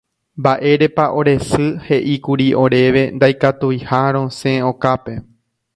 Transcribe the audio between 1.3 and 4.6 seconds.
sy he'íkuri oréve ndaikatuiha rosẽ